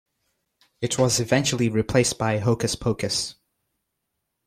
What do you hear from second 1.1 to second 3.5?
eventually replaced by "Hokus Pokus".